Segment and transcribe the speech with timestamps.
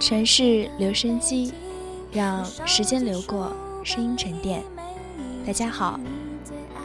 [0.00, 1.52] 城市留声机，
[2.12, 4.62] 让时间流过，声音沉淀。
[5.44, 5.98] 大家好，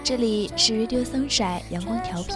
[0.04, 2.36] 这里是 Radio Sunshine 阳光调频，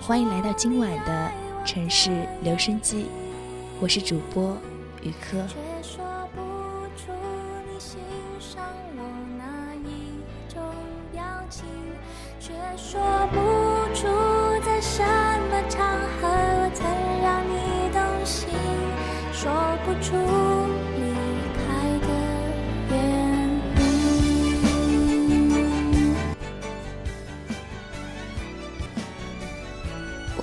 [0.00, 1.30] 欢迎来到今晚的
[1.64, 3.06] 城市留声机，
[3.80, 4.56] 我是主播
[5.02, 5.65] 雨科。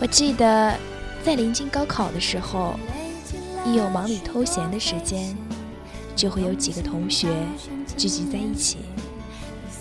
[0.03, 0.77] 我记得
[1.23, 2.77] 在临近高考的时候，
[3.65, 5.33] 一有忙里偷闲的时间，
[6.13, 7.29] 就会有几个同学
[7.95, 8.79] 聚集在一起，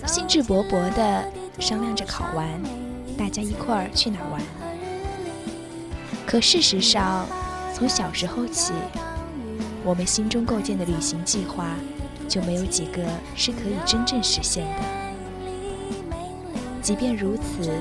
[0.06, 1.24] 兴致勃勃地
[1.58, 2.48] 商量着考完，
[3.18, 4.40] 大家一块儿去哪玩。
[6.24, 7.26] 可事实上，
[7.74, 8.72] 从小时候起，
[9.82, 11.74] 我们心中构建的旅行计划，
[12.28, 13.02] 就没有几个
[13.34, 14.82] 是可以真正实现的。
[16.80, 17.72] 即便如此，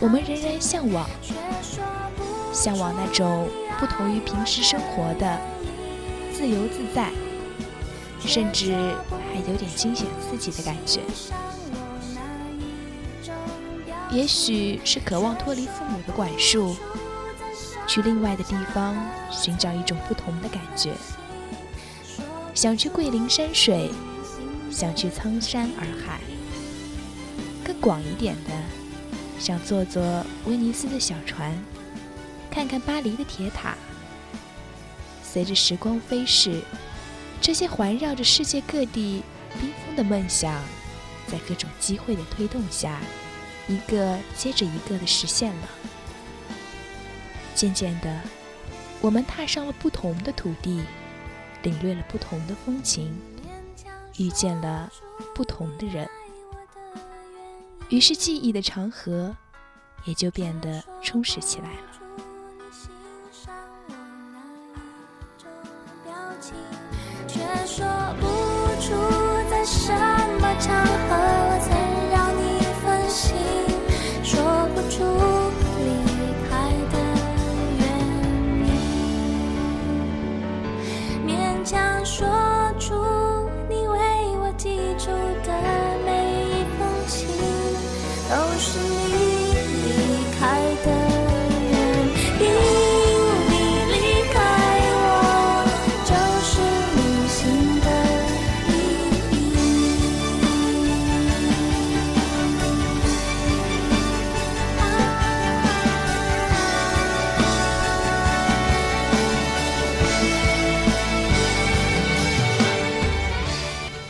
[0.00, 1.08] 我们仍然向往，
[2.52, 3.48] 向往那种
[3.78, 5.38] 不同于平时生活的
[6.32, 7.10] 自由自在，
[8.20, 8.72] 甚至
[9.32, 11.00] 还有点惊险刺激的感觉。
[14.10, 16.76] 也许是渴望脱离父母的管束。
[17.86, 18.94] 去另外的地方
[19.30, 20.92] 寻找一种不同的感觉，
[22.52, 23.90] 想去桂林山水，
[24.70, 26.20] 想去苍山洱海，
[27.64, 28.50] 更广一点的，
[29.38, 30.02] 想坐坐
[30.46, 31.56] 威尼斯的小船，
[32.50, 33.76] 看看巴黎的铁塔。
[35.22, 36.60] 随着时光飞逝，
[37.40, 39.22] 这些环绕着世界各地
[39.60, 40.62] 冰封的梦想，
[41.26, 43.00] 在各种机会的推动下，
[43.68, 45.68] 一个接着一个的实现了。
[47.54, 48.20] 渐渐的，
[49.00, 50.82] 我们踏上了不同的土地，
[51.62, 53.16] 领略了不同的风情，
[54.16, 54.90] 遇见了
[55.34, 56.08] 不同的人，
[57.88, 59.34] 于是记忆的长河
[60.04, 61.98] 也就变得充实起来了。
[67.26, 67.86] 却说
[68.20, 68.26] 不
[68.80, 68.94] 出
[69.50, 69.92] 在什
[70.40, 71.37] 么场合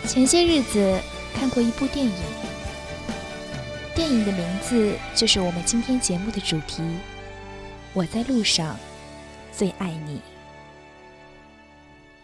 [0.07, 0.99] 前些日子
[1.39, 2.13] 看过一部电影，
[4.09, 6.83] 电影的名字就是我们今天节目的主题。
[7.93, 8.75] 我在路上，
[9.53, 10.23] 最爱你。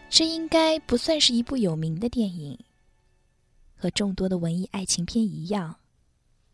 [0.09, 2.57] 这应该不算是一部有名的电影，
[3.75, 5.75] 和众多的文艺爱情片一样，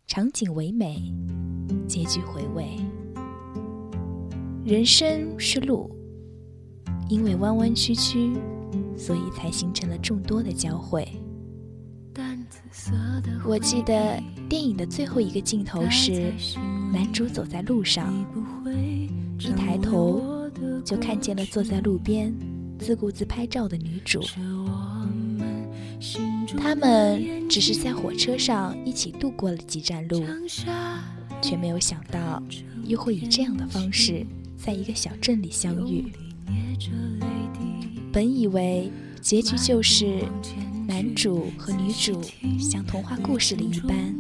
[0.06, 1.02] 场景唯美，
[1.88, 2.68] 结局回味。
[4.66, 5.90] 人生是路，
[7.08, 8.34] 因为弯弯曲曲，
[8.98, 11.08] 所以才形成了众多的交汇。
[13.46, 16.34] 我记得电影的最后一个镜头是
[16.94, 18.14] 男主走在路上，
[19.40, 20.50] 一抬头
[20.86, 22.34] 就看见了坐在路边
[22.80, 24.22] 自顾自拍照的女主。
[26.58, 30.24] 他们只是在火车上一起度过了几站路，
[31.42, 32.42] 却没有想到
[32.86, 34.26] 又会以这样的方式
[34.58, 36.12] 在一个小镇里相遇。
[38.12, 40.24] 本以为结局就是
[40.88, 42.22] 男主和女主
[42.60, 44.14] 像童话故事里一般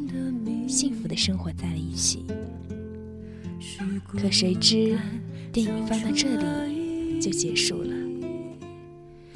[0.67, 2.23] 幸福的生活在了一起，
[4.17, 4.97] 可谁知
[5.51, 7.93] 电影放到这里就结束了，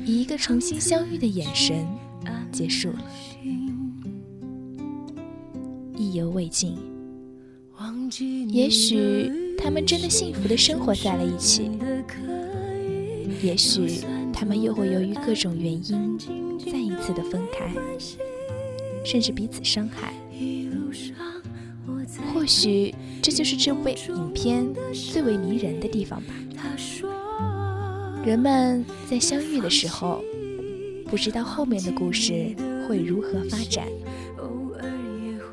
[0.05, 1.85] 以一个重新相遇的眼神
[2.51, 3.05] 结束了，
[5.97, 6.77] 意犹未尽。
[8.47, 11.69] 也许他们真的幸福的生活在了一起。
[13.45, 14.01] 也许
[14.33, 16.17] 他们又会由于各种原因
[16.65, 17.71] 再一次的分开，
[19.03, 20.11] 甚至彼此伤害。
[22.33, 24.65] 或许这就是这部影片
[25.11, 26.33] 最为迷人的地方吧。
[28.25, 30.23] 人们在相遇的时候，
[31.05, 32.47] 不知道后面的故事
[32.87, 33.85] 会如何发展。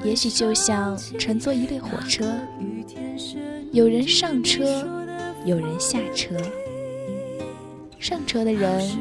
[0.02, 2.32] 也许就像乘坐一列火车，
[3.70, 4.64] 有人上车，
[5.44, 6.34] 有人下车。
[8.02, 8.98] 上车的人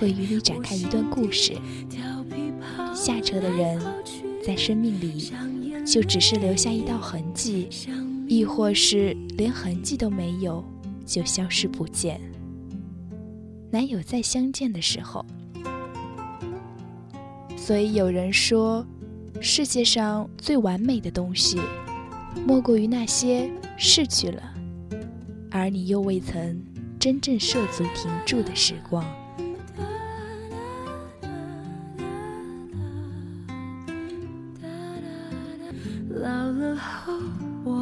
[0.00, 1.52] 会与你展开一段故事，
[2.94, 3.78] 下车的人
[4.42, 5.30] 在生命里
[5.84, 7.68] 就只是留下一道痕迹，
[8.26, 10.64] 亦或是连痕迹都没有
[11.04, 12.18] 就消失不见。
[13.70, 15.22] 难有再相见的时候，
[17.54, 18.82] 所以有人说，
[19.42, 21.60] 世界上最完美的东西，
[22.46, 24.42] 莫过于那些逝去了，
[25.50, 26.58] 而你又未曾。
[26.98, 29.04] 真正涉足停住的时光，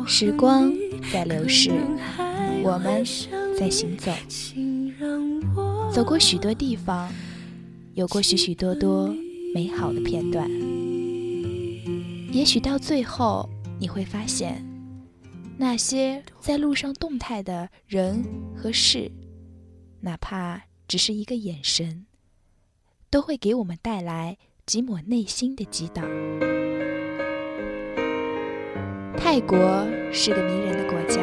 [0.07, 0.71] 时光
[1.11, 1.71] 在流逝，
[2.63, 3.03] 我们
[3.59, 4.13] 在行走，
[5.91, 7.11] 走过许多地方，
[7.95, 9.15] 有过许许多多
[9.55, 10.47] 美好的片段。
[12.31, 13.49] 也许到最后，
[13.81, 14.76] 你会发现。
[15.59, 18.23] 那些在路上动态的人
[18.55, 19.11] 和事，
[20.01, 22.05] 哪怕只是一个眼神，
[23.09, 24.37] 都会给我们带来
[24.67, 26.05] 几抹内心的激荡。
[29.17, 31.23] 泰国是个迷人的国家，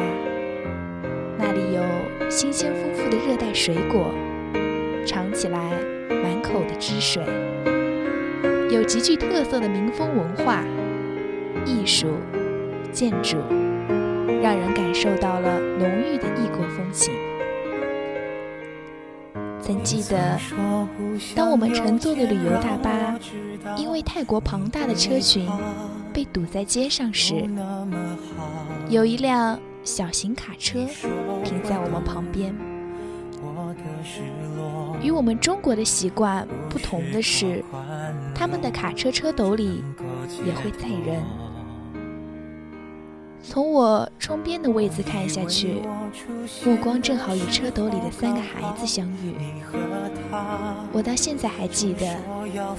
[1.38, 4.12] 那里有新鲜丰富的热带水果，
[5.06, 5.70] 尝起来
[6.08, 7.24] 满口的汁水，
[8.70, 10.64] 有极具特色的民风文化、
[11.64, 12.08] 艺术、
[12.92, 13.38] 建筑。
[14.44, 17.14] 让人感受到了浓郁的异国风情。
[19.62, 20.38] 曾记得，
[21.34, 23.18] 当我们乘坐的旅游大巴
[23.78, 25.48] 因为泰国庞大的车群
[26.12, 27.48] 被堵在街上时，
[28.90, 30.78] 有一辆小型卡车
[31.42, 32.54] 停在我们旁边。
[35.00, 37.64] 与我们中国的习惯不同的是，
[38.34, 39.82] 他们的卡车车斗里
[40.44, 41.22] 也会载人。
[43.46, 45.82] 从我窗边的位子看下去，
[46.64, 49.34] 目光正好与车斗里的三个孩子相遇。
[50.92, 52.16] 我到现在还记得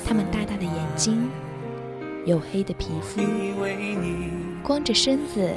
[0.05, 1.29] 他们大大的眼睛，
[2.25, 3.21] 黝黑的皮肤，
[4.63, 5.49] 光着身子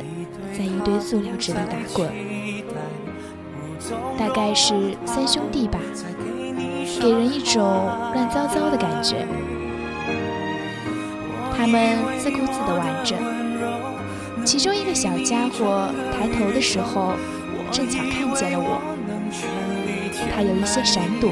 [0.56, 2.08] 在一堆塑料纸里打滚。
[4.18, 5.80] 大概是三兄弟吧，
[7.00, 7.62] 给人一种
[8.12, 9.26] 乱糟糟的感觉。
[11.56, 13.16] 他们自顾自地玩着。
[14.48, 17.12] 其中一个小家伙抬头的时候，
[17.70, 18.80] 正巧看见了我。
[20.34, 21.30] 他有一些闪躲，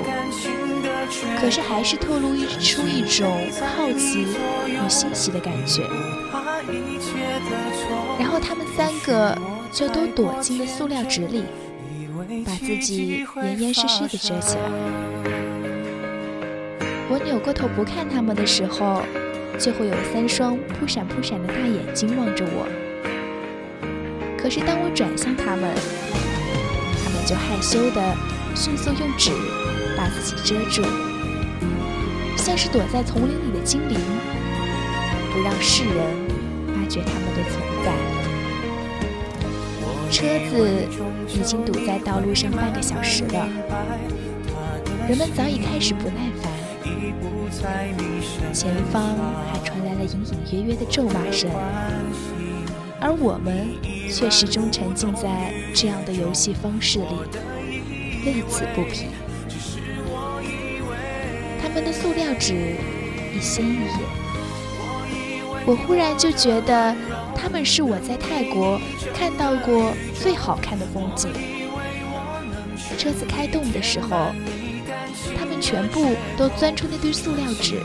[1.40, 3.26] 可是还是透露出一种
[3.74, 4.26] 好奇
[4.66, 5.82] 与欣喜的感觉。
[8.18, 9.34] 然后他们三个
[9.72, 11.44] 就都躲进了塑料纸里，
[12.44, 14.62] 把自己严严实实的遮起来。
[17.08, 19.00] 我扭过头不看他们的时候，
[19.58, 22.68] 就会有三双扑闪扑闪的大眼睛望着我。
[24.46, 25.74] 可是当我转向他们，
[27.02, 28.00] 他们就害羞地
[28.54, 29.32] 迅速用纸
[29.96, 30.84] 把自己遮住，
[32.36, 33.98] 像是躲在丛林里的精灵，
[35.34, 35.98] 不让世人
[36.68, 37.92] 发觉他们的存在。
[40.12, 40.86] 车子
[41.26, 43.48] 已经堵在道路上半个小时了，
[45.08, 46.52] 人们早已开始不耐烦，
[48.54, 49.02] 前方
[49.50, 51.50] 还传来了隐隐约约的咒骂声，
[53.00, 53.95] 而我们。
[54.10, 57.06] 却始终沉浸在这样的游戏方式里，
[58.24, 59.06] 乐此不疲。
[61.60, 62.76] 他们的塑料纸
[63.34, 64.00] 一掀一眼。
[65.66, 66.94] 我忽然就觉得，
[67.34, 68.80] 他们是我在泰国
[69.12, 71.32] 看到过最好看的风景。
[72.96, 74.32] 车子开动的时候，
[75.36, 77.82] 他们全部都钻出那堆塑料纸，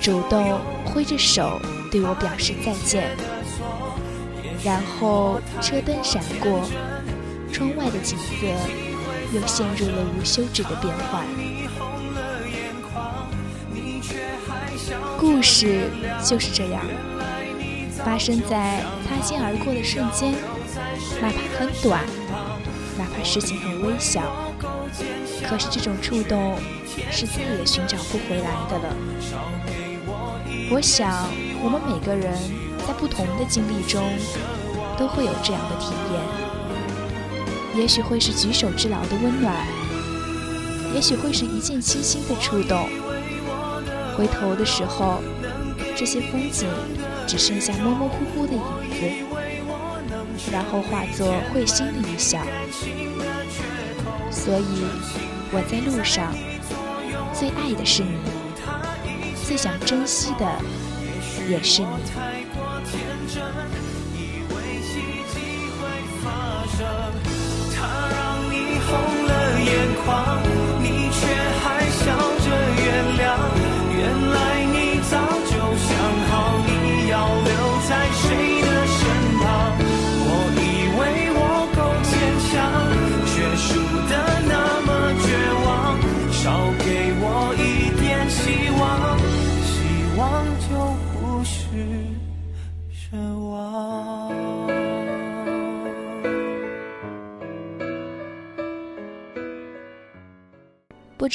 [0.00, 1.60] 主动挥着手
[1.92, 3.16] 对我表示再见。
[4.64, 6.60] 然后车灯闪过，
[7.52, 8.46] 窗外的景色
[9.32, 11.24] 又陷入了无休止的变换。
[15.16, 15.90] 故事
[16.24, 16.82] 就是这样，
[18.04, 20.32] 发生在擦肩而过的瞬间，
[21.20, 22.04] 哪怕很短，
[22.96, 24.22] 哪怕事情很微小，
[25.48, 26.56] 可是这种触动
[27.10, 28.96] 是再也寻找不回来的了。
[30.70, 31.28] 我想，
[31.62, 32.67] 我们每个人。
[32.98, 34.02] 不同的经历中，
[34.98, 36.20] 都会有这样的体验。
[37.74, 39.54] 也许会是举手之劳的温暖，
[40.92, 42.88] 也许会是一见倾心的触动。
[44.16, 45.20] 回头的时候，
[45.96, 46.66] 这些风景
[47.26, 52.40] 只剩下模模糊糊的影子，然后化作会心的一笑。
[54.30, 54.84] 所以，
[55.52, 56.34] 我在路上，
[57.32, 58.18] 最爱的是你，
[59.46, 60.46] 最想珍惜的
[61.48, 62.37] 也是你。
[68.90, 70.47] 红了眼眶。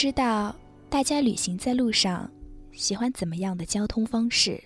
[0.03, 0.53] 知道
[0.89, 2.29] 大家旅行在路上
[2.73, 4.61] 喜欢怎么样的交通方式？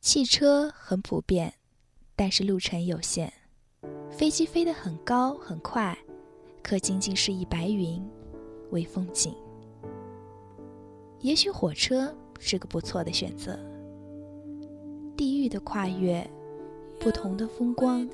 [0.00, 1.54] 汽车很普遍，
[2.16, 3.28] 但是路程有限；
[4.10, 5.96] 飞机飞得很高很快，
[6.64, 8.04] 可仅仅是以白云
[8.72, 9.32] 为风景。
[11.20, 13.56] 也许火车是个不错的选择。
[15.16, 16.28] 地域的跨越，
[16.98, 18.04] 不同的风光，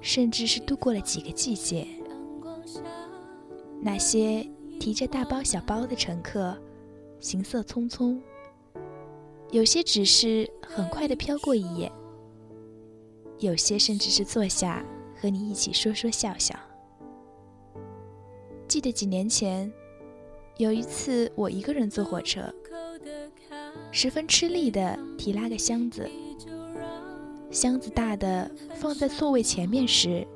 [0.00, 1.84] 甚至是度过了几个季节，
[3.82, 4.48] 那些。
[4.78, 6.56] 提着大包小包的乘客，
[7.20, 8.18] 行色匆匆。
[9.50, 11.90] 有些只是很快的飘过一眼，
[13.38, 14.84] 有些甚至是坐下
[15.20, 16.54] 和你一起说说笑笑。
[18.68, 19.72] 记得几年前，
[20.58, 22.42] 有一次我一个人坐火车，
[23.90, 26.08] 十分吃力的提拉个箱子，
[27.50, 30.26] 箱子大的放在座位前面时，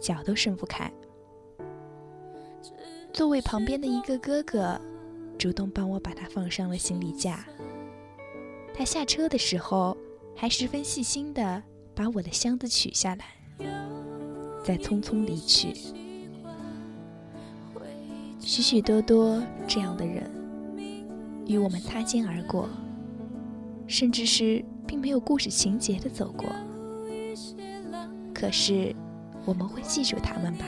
[0.00, 0.90] 脚都伸不开。
[3.12, 4.80] 座位旁边的一个哥哥，
[5.38, 7.44] 主动帮我把它放上了行李架。
[8.74, 9.94] 他下车的时候，
[10.34, 11.62] 还十分细心地
[11.94, 13.26] 把我的箱子取下来，
[14.64, 15.74] 再匆匆离去。
[18.40, 20.30] 许许多多这样的人，
[21.46, 22.66] 与我们擦肩而过，
[23.86, 26.46] 甚至是并没有故事情节的走过。
[28.32, 28.96] 可是，
[29.44, 30.64] 我们会记住他们吧？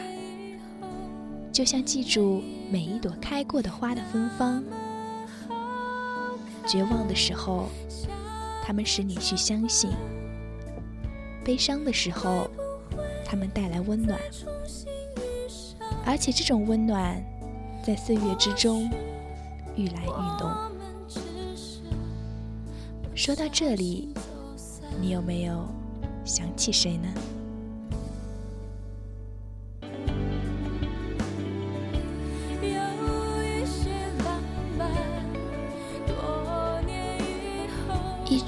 [1.55, 4.61] 就像记住每一朵开过的花的芬芳，
[6.67, 7.69] 绝望的时候，
[8.65, 9.93] 他们使你去相信；
[11.45, 12.51] 悲伤的时候，
[13.25, 14.19] 他们带来温暖，
[16.05, 17.23] 而且这种温暖
[17.85, 18.91] 在岁月之中
[19.77, 20.53] 愈来愈浓。
[23.15, 24.13] 说到这里，
[25.01, 25.65] 你有没有
[26.25, 27.09] 想起谁呢？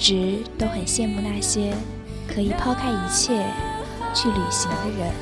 [0.07, 1.75] 直都很羡慕那些
[2.33, 3.45] 可以抛开一切
[4.15, 5.13] 去旅行的人。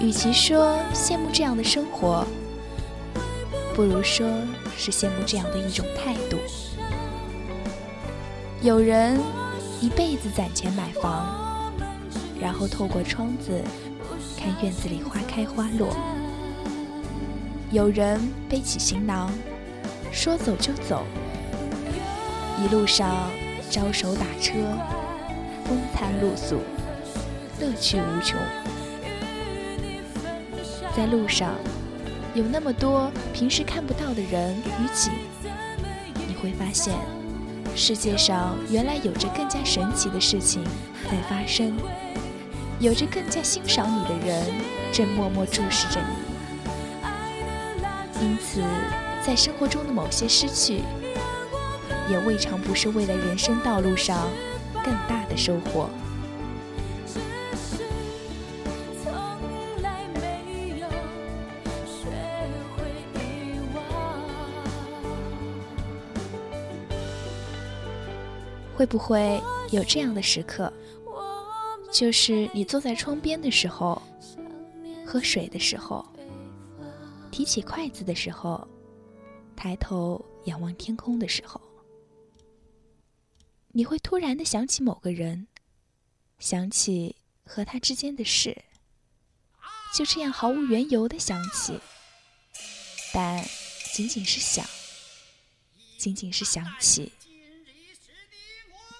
[0.00, 2.26] 与其说羡慕这样的生活，
[3.72, 4.26] 不如说
[4.76, 6.38] 是羡慕这样的一种态度。
[8.60, 9.20] 有人
[9.80, 11.72] 一辈子攒钱买房，
[12.40, 13.62] 然后透过窗子
[14.36, 15.86] 看院子里花开花落；
[17.70, 19.30] 有人背起行囊，
[20.10, 21.04] 说走就走。
[22.62, 23.30] 一路上
[23.70, 24.52] 招手打车，
[25.64, 26.60] 风餐露宿，
[27.58, 28.38] 乐趣无穷。
[30.94, 31.54] 在路上，
[32.34, 35.10] 有那么多平时看不到的人与景，
[36.28, 36.94] 你会发现，
[37.74, 40.62] 世界上原来有着更加神奇的事情
[41.04, 41.74] 在发生，
[42.78, 44.44] 有着更加欣赏你的人
[44.92, 46.14] 正默默注视着你。
[48.22, 48.60] 因此，
[49.24, 50.82] 在生活中的某些失去，
[52.10, 54.28] 也未尝不是为了人生道路上
[54.84, 55.88] 更大的收获。
[68.76, 69.38] 会不会
[69.70, 70.72] 有这样的时刻，
[71.92, 74.00] 就是你坐在窗边的时候，
[75.04, 76.02] 喝水的时候，
[77.30, 78.66] 提起筷子的时候，
[79.54, 81.60] 抬头仰望天空的时候，
[83.72, 85.46] 你会突然的想起某个人，
[86.38, 88.64] 想起和他之间的事，
[89.94, 91.78] 就这样毫无缘由的想起，
[93.14, 93.46] 但
[93.92, 94.66] 仅仅是想，
[95.96, 97.12] 仅仅是想起。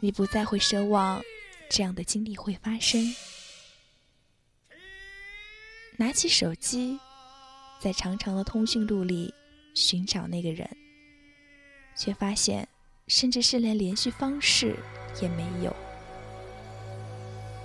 [0.00, 1.22] 你不再会奢望
[1.68, 3.14] 这样的经历会发生。
[5.96, 6.98] 拿起手机，
[7.82, 9.34] 在长长的通讯录里
[9.74, 10.74] 寻找那个人，
[11.94, 12.66] 却发现，
[13.10, 14.76] 甚至是连联系方式
[15.20, 15.74] 也没有。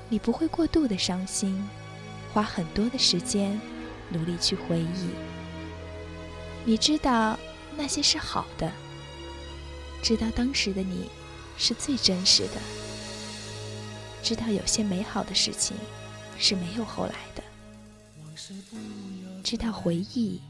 [0.10, 1.64] 你不会过度的伤心，
[2.34, 3.62] 花很多的时间
[4.10, 5.10] 努力去回忆。
[6.66, 7.38] 你知道
[7.78, 8.72] 那些是好的，
[10.02, 11.08] 知道当时的你。
[11.58, 12.60] 是最真实的，
[14.22, 15.78] 知道有些美好的事情
[16.38, 17.42] 是没有后来的，
[19.42, 20.42] 知道回忆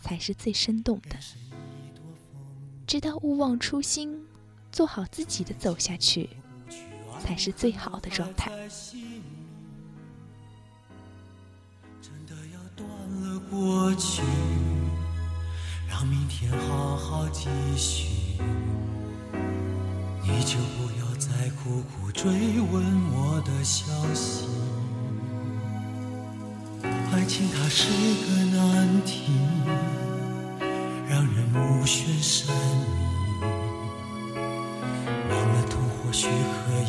[0.00, 1.16] 才是最生动的，
[2.86, 4.18] 知道勿忘初心，
[4.76, 6.28] 做好自己的走下去，
[7.24, 8.52] 才是最好的状态。
[12.02, 12.86] 真的要断
[13.22, 14.20] 了过去，
[15.88, 18.36] 让明天好好继续。
[20.22, 22.30] 你就不要再苦苦追
[22.60, 24.46] 问我的消息。
[26.82, 27.88] 爱情它是
[28.26, 29.32] 个难题，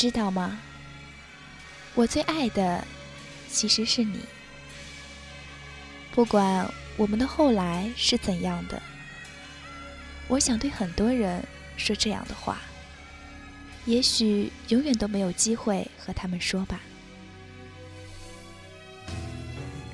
[0.00, 0.58] 知道吗？
[1.94, 2.82] 我最爱的
[3.50, 4.20] 其实是你。
[6.10, 8.80] 不管我们的后来是怎样的，
[10.26, 11.44] 我想对很多人
[11.76, 12.62] 说这样的话。
[13.84, 16.80] 也许永远都没有机会和他们说吧。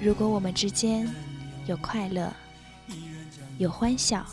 [0.01, 1.13] 如果我们之间
[1.67, 2.33] 有快乐，
[3.59, 4.25] 有欢笑，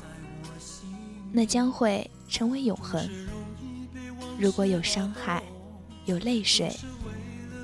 [1.31, 3.07] 那将会成为永恒；
[4.37, 5.41] 如果有伤害，
[6.05, 6.75] 有泪水，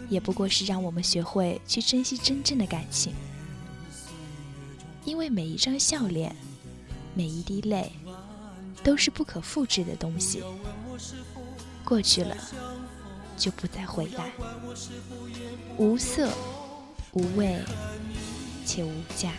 [0.09, 3.13] 也不过是让我们学会去珍惜真正的感情。
[5.03, 6.35] 因为每一张笑脸，
[7.13, 7.91] 每一滴泪，
[8.83, 10.43] 都是不可复制的东西。
[11.83, 12.37] 过去了，
[13.35, 14.31] 就不再回来。
[15.77, 16.31] 无色，
[17.13, 17.59] 无味，
[18.65, 19.33] 且无价。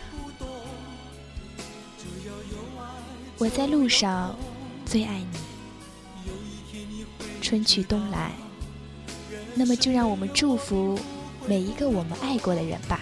[3.37, 4.35] 我在路上
[4.85, 5.39] 最爱你。
[7.41, 8.33] 春去冬来，
[9.55, 10.99] 那么就让我们祝福
[11.47, 12.99] 每一个我们爱过的人吧。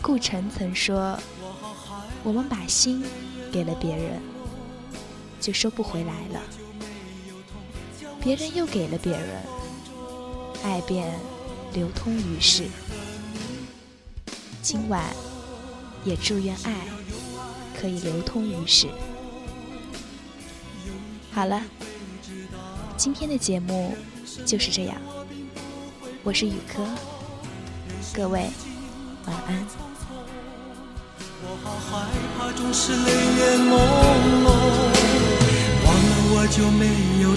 [0.00, 1.18] 顾城曾说
[2.24, 3.04] ：“我们把心
[3.52, 4.20] 给了别人，
[5.40, 6.40] 就收不回来了。”
[8.20, 9.42] 别人又给了别人，
[10.64, 11.18] 爱便
[11.72, 12.64] 流通于世。
[14.62, 15.04] 今晚，
[16.04, 16.86] 也祝愿爱
[17.78, 18.88] 可以流通于世。
[21.30, 21.62] 好了，
[22.98, 23.96] 今天的节目
[24.44, 24.96] 就是这样。
[26.24, 26.84] 我是雨科，
[28.12, 28.50] 各位
[29.24, 29.64] 晚安。
[31.40, 33.70] 我好害怕，总是泪眼朦
[34.42, 34.50] 胧，
[35.86, 36.82] 忘了我就没
[37.22, 37.36] 有